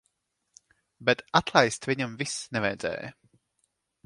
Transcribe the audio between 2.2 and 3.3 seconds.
vis nevajadzēja.